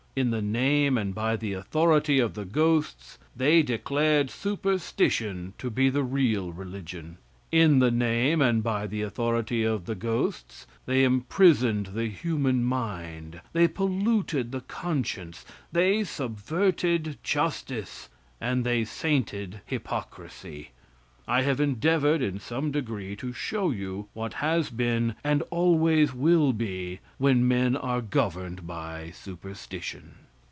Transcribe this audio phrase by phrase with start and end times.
[0.13, 5.89] In the name and by the authority of the ghosts, they declared superstition to be
[5.89, 7.15] the real religion.
[7.49, 13.39] In the name and by the authority of the ghosts, they imprisoned the human mind;
[13.53, 18.09] they polluted the conscience, they subverted justice,
[18.41, 20.71] and they sainted hypocrisy.
[21.27, 26.51] I have endeavored in some degree to show you what has been and always will
[26.51, 30.15] be when men are governed by superstition.